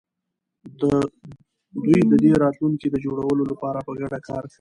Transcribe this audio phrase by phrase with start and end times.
[1.85, 4.49] دوی د دې راتلونکي د جوړولو لپاره په ګډه کار کوي.